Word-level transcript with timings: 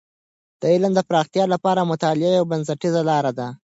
د 0.59 0.63
علم 0.73 0.91
د 0.95 0.99
پراختیا 1.09 1.45
لپاره 1.53 1.89
مطالعه 1.91 2.31
یوه 2.37 2.49
بنسټیزه 2.51 3.01
لاره 3.09 3.31
ده. 3.39 3.47